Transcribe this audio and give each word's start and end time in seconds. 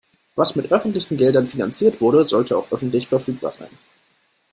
Was 0.33 0.55
mit 0.55 0.71
öffentlichen 0.71 1.15
Geldern 1.15 1.45
finanziert 1.45 2.01
wurde, 2.01 2.25
sollte 2.25 2.57
auch 2.57 2.71
öffentlich 2.71 3.07
verfügbar 3.07 3.51
sein. 3.51 3.69